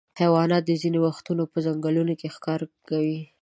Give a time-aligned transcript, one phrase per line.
[0.19, 3.19] حیوانات ځینې وختونه په ځنګلونو کې ښکار کوي.